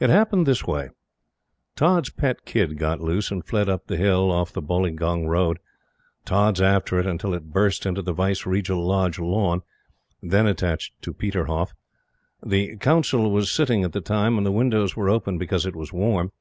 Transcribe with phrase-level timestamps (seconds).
[0.00, 0.88] It happened this way:
[1.76, 5.58] Tods' pet kid got loose, and fled up the hill, off the Boileaugunge Road,
[6.24, 9.60] Tods after it, until it burst into the Viceregal Lodge lawn,
[10.22, 11.74] then attached to "Peterhoff."
[12.42, 15.92] The Council were sitting at the time, and the windows were open because it was
[15.92, 16.32] warm.